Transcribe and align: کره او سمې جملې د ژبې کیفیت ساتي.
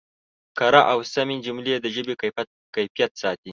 کره 0.57 0.81
او 0.91 0.99
سمې 1.13 1.37
جملې 1.45 1.75
د 1.79 1.85
ژبې 1.95 2.13
کیفیت 2.75 3.11
ساتي. 3.21 3.49